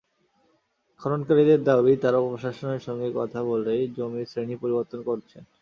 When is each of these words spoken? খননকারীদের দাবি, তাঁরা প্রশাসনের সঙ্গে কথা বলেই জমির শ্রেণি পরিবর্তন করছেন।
খননকারীদের 1.01 1.59
দাবি, 1.63 1.93
তাঁরা 1.95 2.19
প্রশাসনের 2.21 2.81
সঙ্গে 2.81 3.09
কথা 3.15 3.39
বলেই 3.43 3.81
জমির 3.97 4.29
শ্রেণি 4.31 4.55
পরিবর্তন 4.55 4.99
করছেন। 5.01 5.43